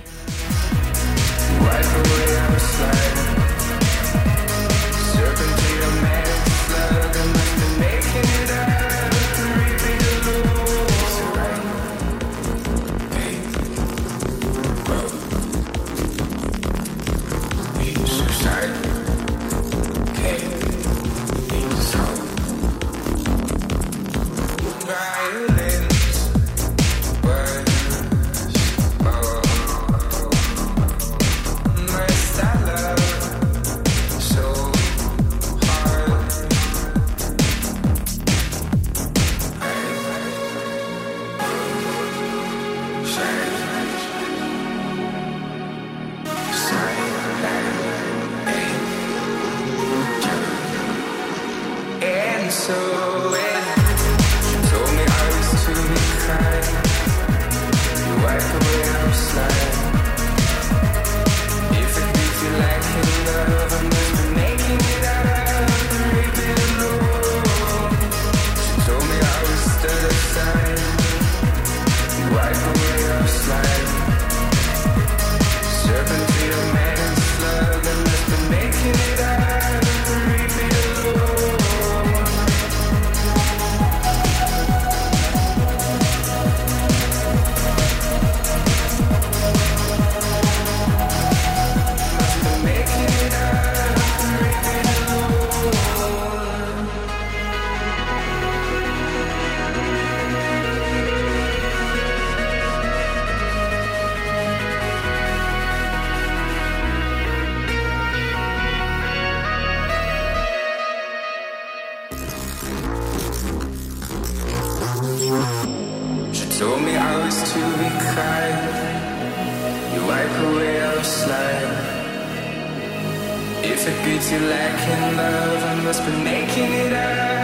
Beats 124.19 124.33
you 124.33 124.41
lacking 124.41 125.17
love, 125.17 125.63
I 125.63 125.85
must 125.85 126.05
be 126.05 126.11
making 126.11 126.73
it 126.73 126.93
out 126.93 127.38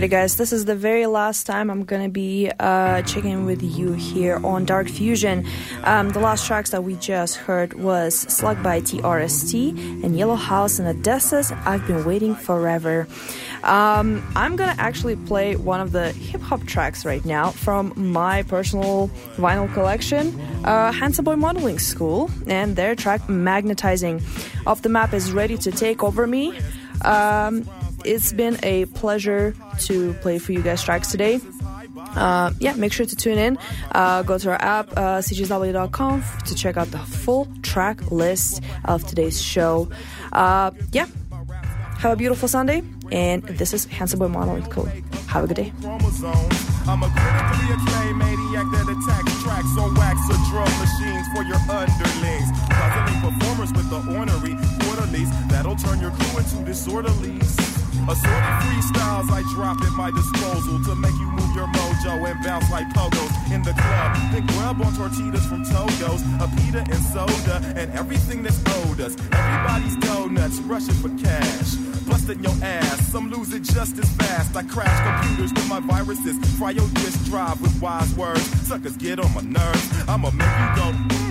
Alrighty, 0.00 0.10
guys, 0.10 0.36
this 0.36 0.50
is 0.50 0.64
the 0.64 0.74
very 0.74 1.04
last 1.04 1.44
time 1.44 1.68
I'm 1.68 1.84
gonna 1.84 2.08
be 2.08 2.50
uh, 2.58 3.02
checking 3.02 3.44
with 3.44 3.62
you 3.62 3.92
here 3.92 4.40
on 4.42 4.64
Dark 4.64 4.88
Fusion. 4.88 5.46
Um, 5.84 6.08
the 6.08 6.20
last 6.20 6.46
tracks 6.46 6.70
that 6.70 6.84
we 6.84 6.96
just 6.96 7.36
heard 7.36 7.74
was 7.74 8.14
Slug 8.18 8.62
by 8.62 8.80
TR/ST 8.80 9.54
and 10.02 10.16
Yellow 10.16 10.36
House 10.36 10.78
and 10.78 10.88
ODESZA's 10.88 11.52
I've 11.52 11.86
Been 11.86 12.06
Waiting 12.06 12.34
Forever. 12.34 13.08
Um, 13.62 14.26
I'm 14.34 14.56
gonna 14.56 14.74
actually 14.78 15.16
play 15.16 15.56
one 15.56 15.82
of 15.82 15.92
the 15.92 16.12
hip 16.12 16.40
hop 16.40 16.64
tracks 16.64 17.04
right 17.04 17.22
now 17.26 17.50
from 17.50 17.92
my 17.94 18.42
personal 18.44 19.08
vinyl 19.36 19.70
collection, 19.74 20.28
uh, 20.64 20.92
Handsome 20.92 21.26
Boy 21.26 21.36
Modeling 21.36 21.78
School, 21.78 22.30
and 22.46 22.74
their 22.74 22.94
track 22.94 23.20
Magnetizing. 23.28 24.22
Off 24.66 24.80
the 24.80 24.88
Map 24.88 25.12
is 25.12 25.30
ready 25.30 25.58
to 25.58 25.70
take 25.70 26.02
over 26.02 26.26
me. 26.26 26.58
Um, 27.04 27.68
it's 28.04 28.32
been 28.32 28.58
a 28.62 28.86
pleasure 28.86 29.54
to 29.80 30.14
play 30.14 30.38
for 30.38 30.52
you 30.52 30.62
guys 30.62 30.82
tracks 30.82 31.10
today. 31.10 31.40
Uh, 32.16 32.52
yeah, 32.58 32.74
make 32.74 32.92
sure 32.92 33.06
to 33.06 33.16
tune 33.16 33.38
in. 33.38 33.58
Uh, 33.92 34.22
go 34.22 34.38
to 34.38 34.50
our 34.50 34.60
app, 34.60 34.90
uh, 34.96 35.18
cjsw.com, 35.18 36.24
to 36.46 36.54
check 36.54 36.76
out 36.76 36.90
the 36.90 36.98
full 36.98 37.46
track 37.62 38.10
list 38.10 38.62
of 38.84 39.06
today's 39.06 39.40
show. 39.40 39.88
Uh, 40.32 40.70
yeah, 40.92 41.06
have 41.98 42.12
a 42.12 42.16
beautiful 42.16 42.48
Sunday. 42.48 42.82
And 43.12 43.42
this 43.42 43.74
is 43.74 43.84
Handsome 43.86 44.20
Boy 44.20 44.28
Modeling 44.28 44.64
School. 44.64 44.86
Have 45.26 45.44
a 45.44 45.46
good 45.46 45.56
day. 45.56 45.72
I'm 45.82 47.02
a 47.02 47.08
critically 47.10 47.74
acclaimed 47.74 48.18
maniac 48.18 48.66
that 48.72 48.88
attacks 48.88 49.42
tracks 49.42 49.76
on 49.78 49.94
wax 49.94 50.18
or 50.30 50.38
drum 50.48 50.70
machines 50.78 51.26
for 51.34 51.42
your 51.42 51.60
underlings. 51.68 52.48
Performers 53.20 53.72
with 53.72 53.90
the 53.90 54.00
ornery 54.16 54.56
quarterlies 54.80 55.30
that'll 55.48 55.76
turn 55.76 56.00
your 56.00 56.10
crew 56.12 56.38
into 56.38 56.56
disorderlies. 56.64 57.69
Assorted 58.08 58.56
freestyles 58.64 59.30
I 59.30 59.42
drop 59.54 59.80
at 59.82 59.92
my 59.92 60.10
disposal 60.10 60.82
to 60.84 60.94
make 60.96 61.12
you 61.14 61.30
move 61.30 61.54
your 61.54 61.66
mojo 61.66 62.30
and 62.30 62.42
bounce 62.44 62.70
like 62.70 62.88
pogos 62.90 63.52
in 63.52 63.62
the 63.62 63.72
club. 63.72 64.16
Then 64.32 64.46
grub 64.46 64.80
on 64.80 64.94
tortillas 64.94 65.46
from 65.46 65.64
Togo's, 65.64 66.22
a 66.40 66.48
pita 66.56 66.80
and 66.80 67.02
soda, 67.12 67.62
and 67.76 67.92
everything 67.92 68.42
that's 68.42 68.60
owed 68.78 69.00
us. 69.00 69.16
Everybody's 69.32 69.96
donuts 69.96 70.58
rushing 70.60 70.94
for 70.94 71.10
cash. 71.22 71.74
Busting 72.08 72.42
your 72.42 72.54
ass, 72.64 73.06
some 73.08 73.30
lose 73.30 73.52
it 73.52 73.62
just 73.62 73.98
as 73.98 74.10
fast. 74.16 74.56
I 74.56 74.62
crash 74.64 74.98
computers 75.06 75.52
with 75.52 75.68
my 75.68 75.80
viruses. 75.80 76.36
Fry 76.58 76.70
your 76.70 76.88
disk 76.88 77.24
drive 77.26 77.60
with 77.60 77.80
wise 77.80 78.12
words. 78.14 78.42
Suckers 78.66 78.96
get 78.96 79.20
on 79.20 79.32
my 79.34 79.42
nerves. 79.42 80.08
I'ma 80.08 80.30
make 80.30 80.48
you 80.48 80.70
go, 80.76 81.29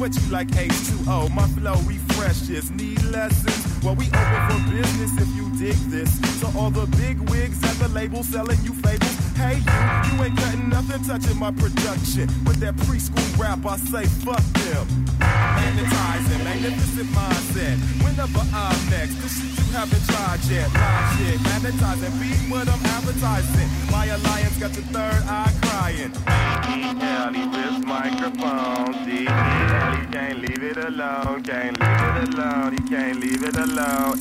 what 0.00 0.16
you 0.16 0.30
like 0.30 0.48
H2O? 0.48 1.30
My 1.34 1.46
flow 1.48 1.74
refreshes. 1.84 2.70
Need 2.70 3.02
lessons? 3.04 3.84
Well, 3.84 3.94
we 3.94 4.06
open 4.06 4.40
for 4.48 4.70
business 4.72 5.12
if 5.20 5.28
you 5.36 5.50
dig 5.58 5.76
this. 5.90 6.10
So 6.40 6.50
all 6.58 6.70
the 6.70 6.86
big 6.96 7.18
wigs 7.28 7.62
at 7.62 7.76
the 7.76 7.88
label 7.88 8.24
selling 8.24 8.58
you 8.62 8.72
fables. 8.72 9.16
Hey, 9.36 9.56
you, 9.60 10.16
you 10.16 10.24
ain't 10.24 10.38
cutting 10.38 10.68
nothing 10.70 11.02
touching 11.04 11.38
my 11.38 11.50
production. 11.50 12.28
With 12.46 12.60
that 12.60 12.76
preschool 12.76 13.38
rap, 13.38 13.64
I 13.66 13.76
say 13.76 14.06
fuck 14.24 14.42
them. 14.64 14.86
Magnetizing, 15.18 16.44
magnificent 16.44 17.10
mindset. 17.10 17.76
Whenever 18.02 18.40
I'm 18.56 18.90
next, 18.90 19.49
haven't 19.72 20.04
tried 20.06 20.40
yet. 20.44 20.72
Live 20.74 21.18
shit, 21.18 21.40
magnetizing, 21.42 22.18
beat 22.20 22.50
what 22.50 22.68
I'm 22.68 22.84
advertising. 22.86 23.68
My 23.90 24.06
alliance 24.06 24.58
got 24.58 24.72
the 24.72 24.82
third 24.82 25.22
eye 25.26 25.52
crying. 25.62 26.12
This 27.52 27.84
microphone. 27.84 28.94
He 29.06 29.24
can't 29.26 30.38
leave 30.40 30.62
it 30.62 30.76
alone. 30.76 31.42
Can't 31.42 31.78
leave 31.78 32.02
it 32.02 32.34
alone. 32.34 32.72
He 32.72 32.88
can't 32.88 33.20
leave 33.20 33.42
it 33.44 33.56
alone. 33.56 34.18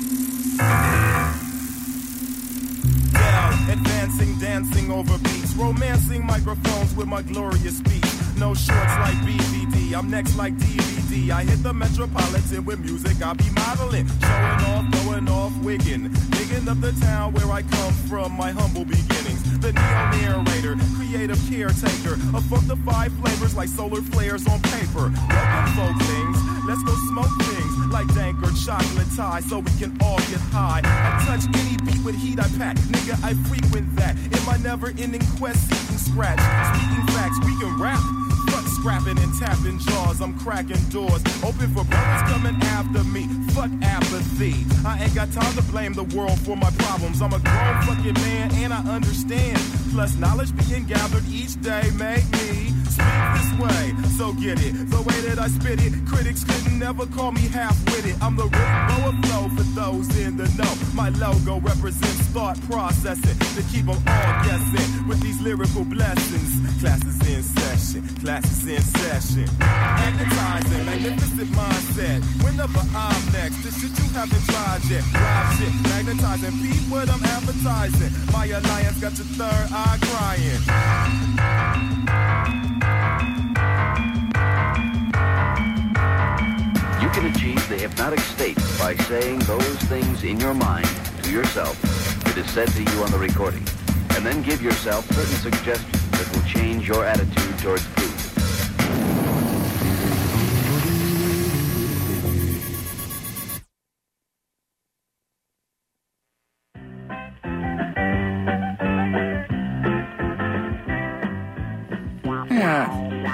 Down, 3.14 3.70
advancing, 3.70 4.38
dancing 4.39 4.91
over 4.91 5.18
beats, 5.20 5.54
romancing 5.56 6.26
microphones 6.26 6.95
with 6.95 7.08
my 7.08 7.22
glorious 7.22 7.78
speech. 7.78 8.18
No 8.40 8.54
shorts 8.54 8.96
like 9.04 9.18
BVD, 9.28 9.94
I'm 9.94 10.10
next 10.10 10.38
like 10.38 10.56
DVD. 10.56 11.30
I 11.30 11.44
hit 11.44 11.62
the 11.62 11.74
metropolitan 11.74 12.64
with 12.64 12.80
music, 12.80 13.22
I 13.22 13.34
be 13.34 13.50
modeling, 13.50 14.08
showing 14.08 14.64
off, 14.72 15.04
going 15.04 15.28
off, 15.28 15.58
wigging, 15.58 16.10
digging 16.32 16.70
up 16.70 16.80
the 16.80 16.94
town 17.02 17.34
where 17.34 17.52
I 17.52 17.64
come 17.64 17.94
from, 18.08 18.32
my 18.38 18.52
humble 18.52 18.86
beginnings. 18.86 19.44
The 19.60 19.74
neo 19.74 20.42
narrator, 20.42 20.78
creative 20.96 21.38
caretaker, 21.50 22.14
of 22.34 22.46
fuck 22.46 22.64
the 22.64 22.78
five 22.88 23.12
flavors 23.20 23.58
like 23.58 23.68
solar 23.68 24.02
flares 24.02 24.48
on 24.48 24.62
paper. 24.72 25.12
Welcome, 25.12 25.76
folk 25.76 26.00
things. 26.08 26.38
Let's 26.64 26.84
go 26.84 26.96
smoke 27.12 27.36
things 27.44 27.92
like 27.92 28.08
dank 28.16 28.42
or 28.42 28.52
chocolate 28.56 29.08
tie 29.18 29.42
so 29.42 29.60
we 29.60 29.72
can 29.72 29.98
all 30.02 30.18
get 30.32 30.40
high. 30.56 30.80
I 30.86 31.26
touch 31.28 31.44
any 31.60 31.76
beat 31.84 32.02
with 32.06 32.16
heat 32.16 32.40
I 32.40 32.48
pack. 32.58 32.78
Nigga, 32.88 33.22
I 33.22 33.34
frequent 33.52 33.94
that 33.98 34.16
in 34.16 34.46
my 34.46 34.56
never 34.64 34.94
ending 34.98 35.26
quest 35.36 35.60
seeking 35.68 35.98
scratch. 35.98 36.40
Speaking 36.40 37.08
facts, 37.08 37.38
we 37.44 37.60
can 37.60 37.78
rap. 37.78 38.28
Scrapping 38.80 39.19
and 39.19 39.38
tapping 39.38 39.77
jaws. 39.77 40.21
I'm 40.21 40.39
cracking 40.39 40.82
doors. 40.89 41.21
Open 41.43 41.67
for 41.75 41.84
brothers 41.84 42.32
coming 42.32 42.55
after 42.63 43.03
me. 43.03 43.27
Fuck 43.51 43.71
apathy. 43.82 44.55
I 44.88 45.03
ain't 45.03 45.13
got 45.13 45.30
time 45.34 45.53
to 45.55 45.61
blame 45.63 45.91
the 45.91 46.05
world 46.15 46.39
for 46.39 46.55
my 46.55 46.71
problems. 46.71 47.21
I'm 47.21 47.34
a 47.34 47.39
grown 47.39 47.82
fucking 47.84 48.13
man 48.13 48.53
and 48.55 48.73
I 48.73 48.80
understand. 48.88 49.59
Plus, 49.91 50.15
knowledge 50.15 50.55
being 50.55 50.86
gathered 50.86 51.27
each 51.27 51.61
day 51.61 51.91
make 51.97 52.23
me 52.32 52.78
speak 53.00 53.24
this 53.36 53.52
way. 53.60 53.93
So 54.18 54.34
get 54.34 54.60
it. 54.64 54.74
The 54.89 55.02
way 55.02 55.20
that 55.28 55.39
I 55.39 55.47
spit 55.47 55.80
it, 55.82 55.93
critics 56.06 56.43
couldn't 56.43 56.78
never 56.78 57.06
call 57.06 57.32
me 57.32 57.47
half-witted. 57.47 58.16
I'm 58.22 58.36
the 58.36 58.43
Rick 58.43 58.72
Boa 58.89 59.12
flow 59.24 59.47
for 59.56 59.64
those 59.80 60.08
in 60.20 60.38
the 60.38 60.47
know. 60.60 60.74
My 60.93 61.10
logo 61.10 61.60
represents 61.60 62.28
thought 62.36 62.60
processing 62.70 63.38
to 63.56 63.62
keep 63.72 63.86
them 63.86 63.95
all 63.95 64.34
guessing 64.43 65.08
with 65.08 65.22
these 65.22 65.39
lyrical 65.41 65.86
blessings. 65.86 66.52
Classes 66.82 67.20
in 67.28 67.43
session, 67.43 68.02
classes 68.22 68.68
in 68.68 68.82
session. 68.82 69.47
Magnetizing, 69.60 70.86
magnificent 70.86 71.50
mindset. 71.52 72.20
Whenever 72.43 72.80
I'm 72.95 73.32
next, 73.32 73.64
the 73.64 73.72
shit 73.72 73.93
you 74.00 74.08
haven't 74.14 74.43
tried 74.45 74.84
yet. 74.91 75.04
Live 75.14 75.58
shit, 75.58 75.74
magnetizing, 75.91 76.56
beat 76.62 76.84
what 76.91 77.10
I'm 77.10 77.24
advertising. 77.24 78.12
My 78.32 78.45
alliance 78.45 79.00
got 79.00 79.18
your 79.18 79.28
third 79.39 79.68
eye 79.72 79.97
crying. 80.02 81.99
Can 87.20 87.36
achieve 87.36 87.70
the 87.70 87.76
hypnotic 87.76 88.20
state 88.20 88.55
by 88.80 88.95
saying 89.07 89.39
those 89.39 89.76
things 89.89 90.24
in 90.24 90.39
your 90.39 90.53
mind 90.53 90.88
to 91.22 91.32
yourself 91.32 91.80
that 92.24 92.38
is 92.38 92.49
said 92.51 92.67
to 92.70 92.82
you 92.82 93.03
on 93.03 93.11
the 93.11 93.17
recording, 93.17 93.65
and 94.11 94.26
then 94.26 94.41
give 94.41 94.61
yourself 94.61 95.05
certain 95.11 95.36
suggestions 95.36 96.09
that 96.11 96.34
will 96.34 96.47
change 96.47 96.88
your 96.88 97.03
attitude 97.03 97.59
towards 97.59 97.84
food. 97.84 98.09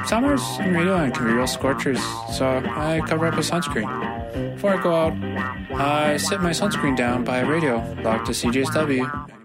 Summers 0.07 0.41
in 0.59 0.73
Reno 0.73 1.09
can 1.11 1.25
be 1.25 1.33
real 1.33 1.47
scorchers, 1.47 1.99
so 2.37 2.63
I 2.75 3.01
cover 3.07 3.27
up 3.27 3.37
with 3.37 3.49
sunscreen. 3.49 4.53
Before 4.53 4.77
I 4.77 4.81
go 4.81 4.93
out, 4.95 5.13
I 5.79 6.17
sit 6.17 6.41
my 6.41 6.51
sunscreen 6.51 6.95
down 6.95 7.23
by 7.23 7.39
a 7.39 7.45
radio 7.45 7.77
locked 8.03 8.27
to 8.27 8.31
CJSW 8.31 9.44